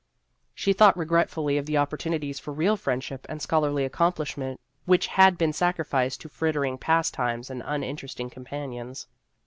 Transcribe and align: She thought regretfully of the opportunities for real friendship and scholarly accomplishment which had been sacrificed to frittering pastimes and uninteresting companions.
She 0.55 0.73
thought 0.73 0.97
regretfully 0.97 1.59
of 1.59 1.67
the 1.67 1.77
opportunities 1.77 2.39
for 2.39 2.51
real 2.51 2.75
friendship 2.75 3.27
and 3.29 3.39
scholarly 3.39 3.85
accomplishment 3.85 4.59
which 4.85 5.05
had 5.05 5.37
been 5.37 5.53
sacrificed 5.53 6.21
to 6.21 6.27
frittering 6.27 6.79
pastimes 6.79 7.51
and 7.51 7.61
uninteresting 7.63 8.31
companions. 8.31 9.05